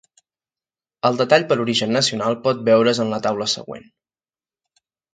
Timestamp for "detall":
1.19-1.45